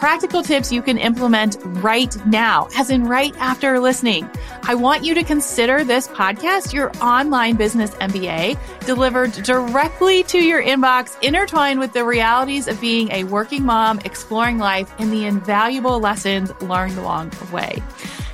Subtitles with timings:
[0.00, 4.28] practical tips you can implement right now, as in right after listening.
[4.62, 10.62] I want you to consider this podcast your online business MBA delivered directly to your
[10.62, 16.00] inbox, intertwined with the realities of being a working mom, exploring life, and the invaluable
[16.00, 17.82] lessons learned along the way.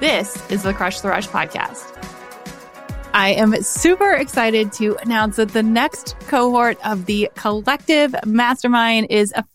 [0.00, 1.90] This is the Crush the Rush podcast.
[3.14, 9.32] I am super excited to announce that the next cohort of the collective mastermind is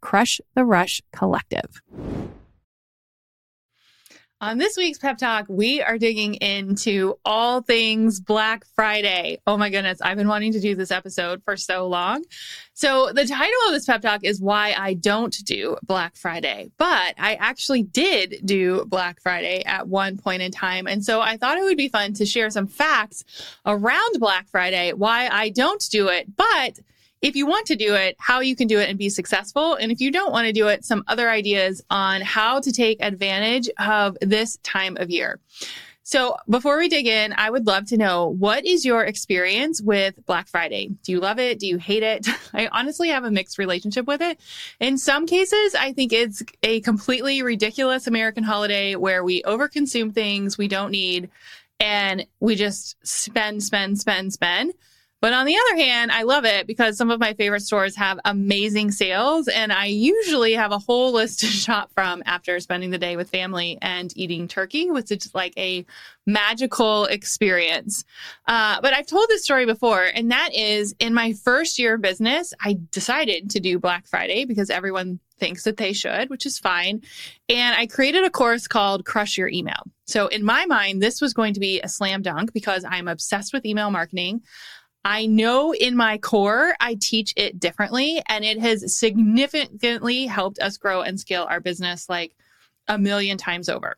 [0.00, 1.82] crush the rush collective.
[4.42, 9.38] On this week's Pep Talk, we are digging into all things Black Friday.
[9.46, 12.24] Oh my goodness, I've been wanting to do this episode for so long.
[12.74, 17.14] So, the title of this Pep Talk is Why I Don't Do Black Friday, but
[17.18, 20.88] I actually did do Black Friday at one point in time.
[20.88, 23.22] And so, I thought it would be fun to share some facts
[23.64, 26.80] around Black Friday, why I don't do it, but
[27.22, 29.74] if you want to do it, how you can do it and be successful.
[29.76, 33.00] And if you don't want to do it, some other ideas on how to take
[33.00, 35.38] advantage of this time of year.
[36.04, 40.14] So before we dig in, I would love to know what is your experience with
[40.26, 40.90] Black Friday?
[41.04, 41.60] Do you love it?
[41.60, 42.26] Do you hate it?
[42.52, 44.40] I honestly have a mixed relationship with it.
[44.80, 50.58] In some cases, I think it's a completely ridiculous American holiday where we overconsume things
[50.58, 51.30] we don't need
[51.78, 54.72] and we just spend, spend, spend, spend.
[55.22, 58.18] But on the other hand, I love it because some of my favorite stores have
[58.24, 62.98] amazing sales and I usually have a whole list to shop from after spending the
[62.98, 65.86] day with family and eating turkey, which is like a
[66.26, 68.04] magical experience.
[68.48, 72.02] Uh, but I've told this story before, and that is in my first year of
[72.02, 76.58] business, I decided to do Black Friday because everyone thinks that they should, which is
[76.58, 77.00] fine.
[77.48, 79.84] And I created a course called Crush Your Email.
[80.04, 83.52] So in my mind, this was going to be a slam dunk because I'm obsessed
[83.52, 84.42] with email marketing.
[85.04, 90.76] I know in my core, I teach it differently and it has significantly helped us
[90.76, 92.36] grow and scale our business like
[92.88, 93.96] a million times over.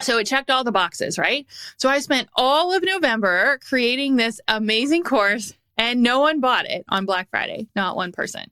[0.00, 1.46] So it checked all the boxes, right?
[1.76, 6.84] So I spent all of November creating this amazing course and no one bought it
[6.88, 8.44] on Black Friday, not one person.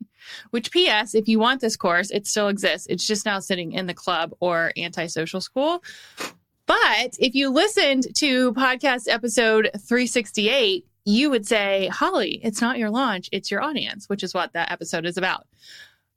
[0.50, 2.86] Which, P.S., if you want this course, it still exists.
[2.88, 5.82] It's just now sitting in the club or anti-social school.
[6.66, 12.90] But if you listened to podcast episode 368, you would say, Holly, it's not your
[12.90, 15.46] launch, it's your audience, which is what that episode is about.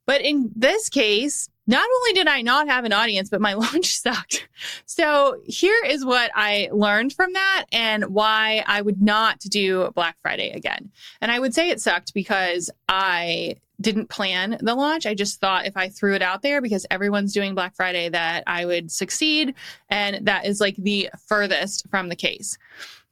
[0.06, 3.98] But in this case, not only did I not have an audience, but my launch
[3.98, 4.48] sucked.
[4.86, 10.16] So here is what I learned from that and why I would not do Black
[10.22, 10.90] Friday again.
[11.20, 15.04] And I would say it sucked because I didn't plan the launch.
[15.04, 18.44] I just thought if I threw it out there because everyone's doing Black Friday that
[18.46, 19.54] I would succeed.
[19.90, 22.56] And that is like the furthest from the case.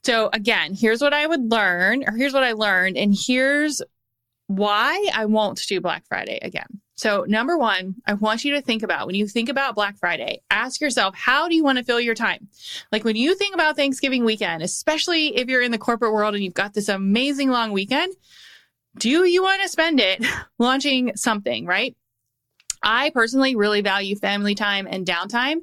[0.05, 3.81] So again, here's what I would learn, or here's what I learned, and here's
[4.45, 6.67] why I won't do Black Friday again.
[6.93, 10.43] So, number one, I want you to think about when you think about Black Friday,
[10.51, 12.47] ask yourself, how do you want to fill your time?
[12.91, 16.43] Like when you think about Thanksgiving weekend, especially if you're in the corporate world and
[16.43, 18.13] you've got this amazing long weekend,
[18.99, 20.23] do you want to spend it
[20.59, 21.97] launching something, right?
[22.83, 25.61] I personally really value family time and downtime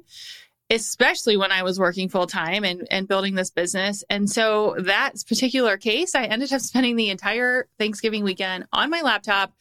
[0.73, 4.03] especially when I was working full time and, and building this business.
[4.09, 9.01] And so that particular case, I ended up spending the entire Thanksgiving weekend on my
[9.01, 9.53] laptop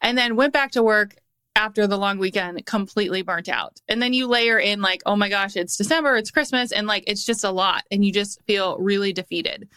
[0.00, 1.16] and then went back to work
[1.56, 3.80] after the long weekend completely burnt out.
[3.88, 7.04] And then you layer in like, oh my gosh, it's December, it's Christmas, and like
[7.08, 7.82] it's just a lot.
[7.90, 9.68] And you just feel really defeated.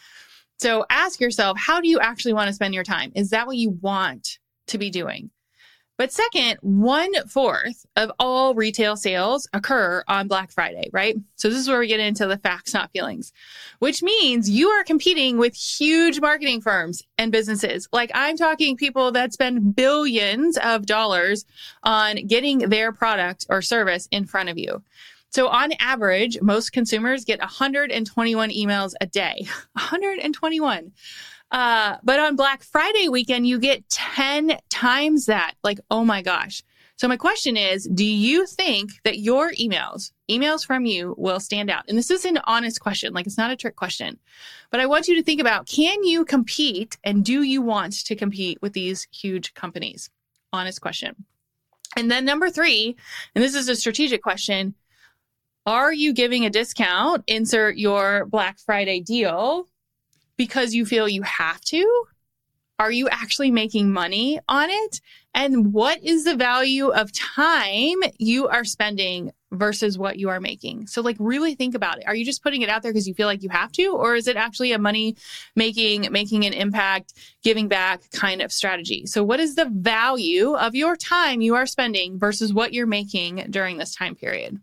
[0.59, 3.11] So ask yourself, how do you actually want to spend your time?
[3.15, 4.37] Is that what you want
[4.67, 5.31] to be doing?
[5.95, 11.15] But second, one fourth of all retail sales occur on Black Friday, right?
[11.35, 13.31] So this is where we get into the facts, not feelings,
[13.77, 17.87] which means you are competing with huge marketing firms and businesses.
[17.93, 21.45] Like I'm talking people that spend billions of dollars
[21.83, 24.81] on getting their product or service in front of you.
[25.29, 29.47] So on average, most consumers get 121 emails a day.
[29.73, 30.91] 121.
[31.53, 35.53] Uh, but on Black Friday weekend, you get 10 times that.
[35.63, 36.63] Like, oh my gosh.
[36.95, 41.69] So my question is, do you think that your emails, emails from you will stand
[41.69, 41.85] out?
[41.87, 43.13] And this is an honest question.
[43.13, 44.17] Like it's not a trick question,
[44.71, 48.15] but I want you to think about, can you compete and do you want to
[48.15, 50.09] compete with these huge companies?
[50.51, 51.15] Honest question.
[51.95, 52.95] And then number three,
[53.35, 54.73] and this is a strategic question.
[55.65, 57.23] Are you giving a discount?
[57.27, 59.67] Insert your Black Friday deal
[60.37, 62.05] because you feel you have to?
[62.79, 64.99] Are you actually making money on it?
[65.33, 70.87] And what is the value of time you are spending versus what you are making?
[70.87, 72.05] So, like, really think about it.
[72.07, 73.95] Are you just putting it out there because you feel like you have to?
[73.95, 75.15] Or is it actually a money
[75.55, 77.13] making, making an impact,
[77.43, 79.05] giving back kind of strategy?
[79.05, 83.47] So, what is the value of your time you are spending versus what you're making
[83.49, 84.59] during this time period?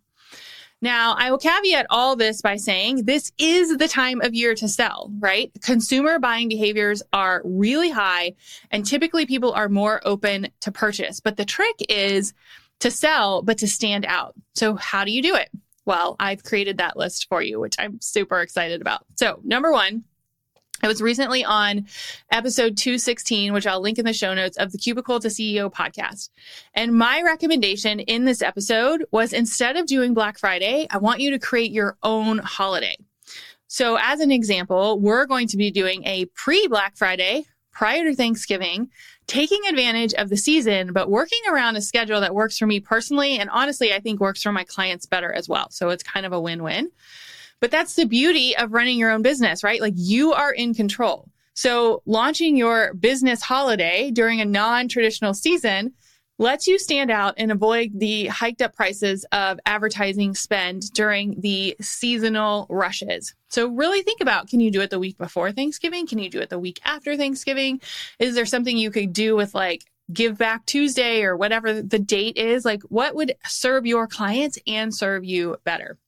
[0.82, 4.68] Now, I will caveat all this by saying this is the time of year to
[4.68, 5.50] sell, right?
[5.62, 8.34] Consumer buying behaviors are really high
[8.70, 11.20] and typically people are more open to purchase.
[11.20, 12.32] But the trick is
[12.78, 14.34] to sell, but to stand out.
[14.54, 15.50] So how do you do it?
[15.84, 19.04] Well, I've created that list for you, which I'm super excited about.
[19.16, 20.04] So number one,
[20.82, 21.86] I was recently on
[22.30, 26.30] episode 216, which I'll link in the show notes of the Cubicle to CEO podcast.
[26.72, 31.30] And my recommendation in this episode was instead of doing Black Friday, I want you
[31.32, 32.96] to create your own holiday.
[33.66, 38.16] So, as an example, we're going to be doing a pre Black Friday prior to
[38.16, 38.88] Thanksgiving,
[39.26, 43.38] taking advantage of the season, but working around a schedule that works for me personally.
[43.38, 45.68] And honestly, I think works for my clients better as well.
[45.70, 46.90] So, it's kind of a win win.
[47.60, 49.80] But that's the beauty of running your own business, right?
[49.80, 51.28] Like you are in control.
[51.54, 55.92] So launching your business holiday during a non-traditional season
[56.38, 61.76] lets you stand out and avoid the hiked up prices of advertising spend during the
[61.82, 63.34] seasonal rushes.
[63.50, 66.06] So really think about, can you do it the week before Thanksgiving?
[66.06, 67.82] Can you do it the week after Thanksgiving?
[68.18, 72.38] Is there something you could do with like give back Tuesday or whatever the date
[72.38, 72.64] is?
[72.64, 75.98] Like what would serve your clients and serve you better?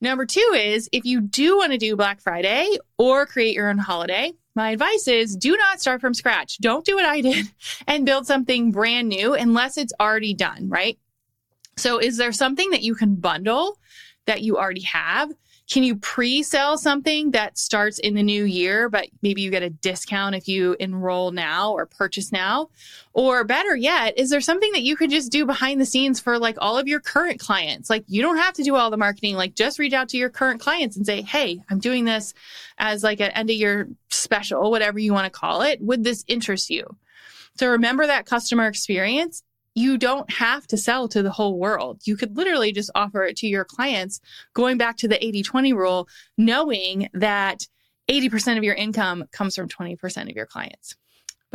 [0.00, 3.78] Number two is if you do want to do Black Friday or create your own
[3.78, 6.58] holiday, my advice is do not start from scratch.
[6.58, 7.46] Don't do what I did
[7.86, 10.98] and build something brand new unless it's already done, right?
[11.76, 13.78] So is there something that you can bundle
[14.26, 15.32] that you already have?
[15.68, 19.70] Can you pre-sell something that starts in the new year, but maybe you get a
[19.70, 22.68] discount if you enroll now or purchase now?
[23.14, 26.38] Or better yet, is there something that you could just do behind the scenes for
[26.38, 27.90] like all of your current clients?
[27.90, 30.30] Like you don't have to do all the marketing, like just reach out to your
[30.30, 32.32] current clients and say, Hey, I'm doing this
[32.78, 35.80] as like an end of year special, whatever you want to call it.
[35.80, 36.96] Would this interest you?
[37.56, 39.42] So remember that customer experience
[39.76, 42.00] you don't have to sell to the whole world.
[42.04, 44.20] You could literally just offer it to your clients,
[44.54, 47.66] going back to the 80 20 rule, knowing that
[48.10, 50.96] 80% of your income comes from 20% of your clients.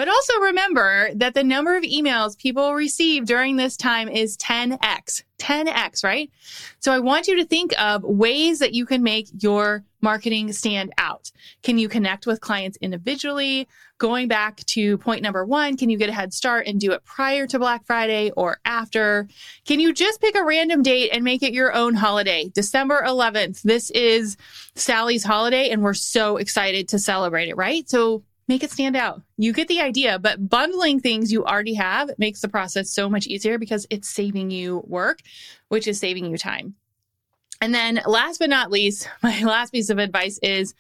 [0.01, 5.21] But also remember that the number of emails people receive during this time is 10x.
[5.37, 6.31] 10x, right?
[6.79, 10.91] So I want you to think of ways that you can make your marketing stand
[10.97, 11.31] out.
[11.61, 13.67] Can you connect with clients individually?
[13.99, 17.05] Going back to point number one, can you get a head start and do it
[17.05, 19.27] prior to Black Friday or after?
[19.67, 22.49] Can you just pick a random date and make it your own holiday?
[22.55, 23.61] December 11th.
[23.61, 24.35] This is
[24.73, 27.87] Sally's holiday and we're so excited to celebrate it, right?
[27.87, 29.21] So make it stand out.
[29.37, 33.25] You get the idea, but bundling things you already have makes the process so much
[33.25, 35.19] easier because it's saving you work,
[35.69, 36.75] which is saving you time.
[37.61, 40.73] And then last but not least, my last piece of advice is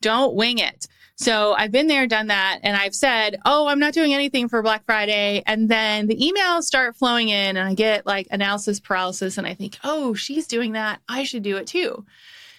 [0.00, 0.86] don't wing it.
[1.16, 4.62] So I've been there, done that, and I've said, Oh, I'm not doing anything for
[4.62, 5.42] Black Friday.
[5.46, 9.54] And then the emails start flowing in and I get like analysis paralysis and I
[9.54, 11.00] think, Oh, she's doing that.
[11.08, 12.04] I should do it too.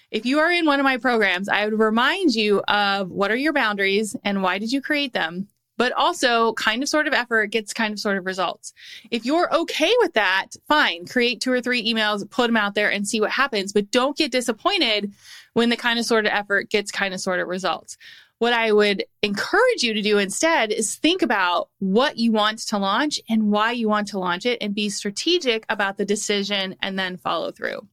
[0.09, 3.35] If you are in one of my programs, I would remind you of what are
[3.35, 5.49] your boundaries and why did you create them?
[5.75, 8.73] But also, kind of sort of effort gets kind of sort of results.
[9.11, 12.89] If you're okay with that, fine, create two or three emails, put them out there
[12.89, 13.73] and see what happens.
[13.73, 15.11] But don't get disappointed
[15.53, 17.97] when the kind of sort of effort gets kind of sort of results.
[18.39, 22.77] What I would encourage you to do instead is think about what you want to
[22.77, 26.97] launch and why you want to launch it and be strategic about the decision and
[26.97, 27.87] then follow through.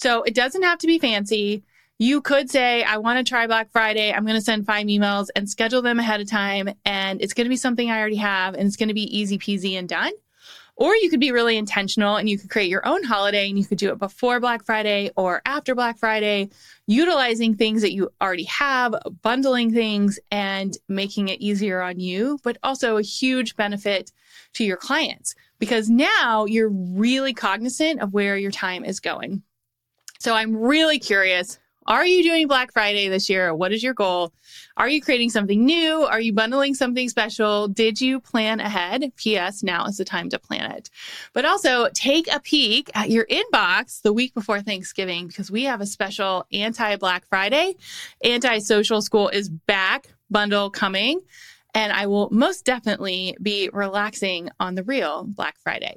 [0.00, 1.62] So it doesn't have to be fancy.
[1.98, 4.10] You could say, I want to try Black Friday.
[4.10, 6.70] I'm going to send five emails and schedule them ahead of time.
[6.86, 9.36] And it's going to be something I already have and it's going to be easy
[9.36, 10.12] peasy and done.
[10.76, 13.66] Or you could be really intentional and you could create your own holiday and you
[13.66, 16.48] could do it before Black Friday or after Black Friday,
[16.86, 22.56] utilizing things that you already have, bundling things and making it easier on you, but
[22.62, 24.12] also a huge benefit
[24.54, 29.42] to your clients because now you're really cognizant of where your time is going.
[30.20, 31.58] So I'm really curious.
[31.86, 33.54] Are you doing Black Friday this year?
[33.54, 34.34] What is your goal?
[34.76, 36.02] Are you creating something new?
[36.02, 37.68] Are you bundling something special?
[37.68, 39.12] Did you plan ahead?
[39.16, 39.62] P.S.
[39.62, 40.90] Now is the time to plan it.
[41.32, 45.80] But also take a peek at your inbox the week before Thanksgiving because we have
[45.80, 47.76] a special anti Black Friday.
[48.22, 51.22] Anti Social School is back bundle coming.
[51.72, 55.96] And I will most definitely be relaxing on the real Black Friday.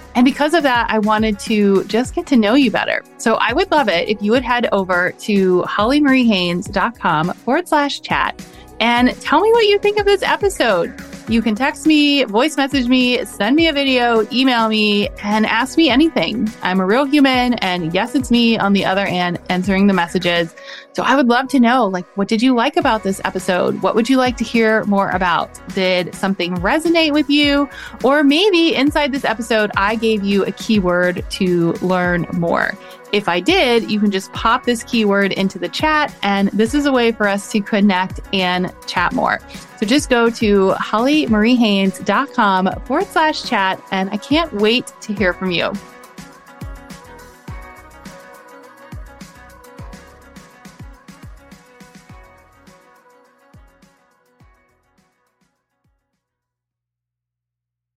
[0.15, 3.03] And because of that, I wanted to just get to know you better.
[3.17, 8.43] So I would love it if you would head over to hollymariehaynes.com forward slash chat
[8.81, 10.93] and tell me what you think of this episode.
[11.29, 15.77] You can text me, voice message me, send me a video, email me, and ask
[15.77, 16.51] me anything.
[16.61, 17.53] I'm a real human.
[17.59, 20.53] And yes, it's me on the other end answering the messages.
[20.93, 23.81] So I would love to know, like, what did you like about this episode?
[23.81, 25.61] What would you like to hear more about?
[25.73, 27.69] Did something resonate with you?
[28.03, 32.77] Or maybe inside this episode, I gave you a keyword to learn more.
[33.13, 36.85] If I did, you can just pop this keyword into the chat, and this is
[36.85, 39.39] a way for us to connect and chat more.
[39.79, 45.51] So just go to hollymariehaynes.com forward slash chat, and I can't wait to hear from
[45.51, 45.73] you.